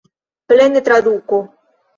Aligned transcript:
Plena 0.53 0.81
traduko. 0.89 1.39